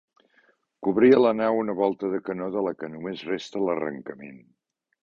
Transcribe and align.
Cobria 0.87 1.19
la 1.25 1.33
nau 1.41 1.59
una 1.65 1.75
volta 1.81 2.11
de 2.15 2.23
canó 2.31 2.49
de 2.57 2.65
la 2.71 2.75
que 2.81 2.91
només 2.97 3.23
resta 3.33 3.67
l'arrencament. 3.69 4.43